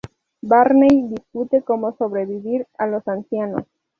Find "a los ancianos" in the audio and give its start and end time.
2.79-3.67